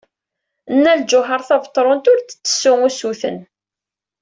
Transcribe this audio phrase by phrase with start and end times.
[0.75, 3.37] Nna Lǧuheṛ Tabetṛunt ur d-tettessu usuten.